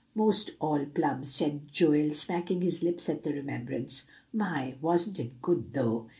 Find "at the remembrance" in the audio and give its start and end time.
3.07-4.01